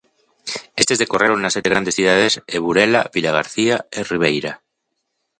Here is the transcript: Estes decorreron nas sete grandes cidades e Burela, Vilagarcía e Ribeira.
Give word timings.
Estes 0.81 1.01
decorreron 1.03 1.39
nas 1.41 1.53
sete 1.55 1.71
grandes 1.73 1.93
cidades 1.97 2.33
e 2.55 2.57
Burela, 2.63 3.01
Vilagarcía 3.15 3.75
e 3.97 3.99
Ribeira. 4.11 4.53